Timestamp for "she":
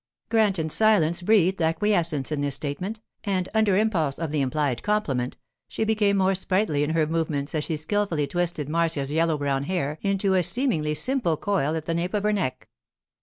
5.67-5.83, 7.65-7.77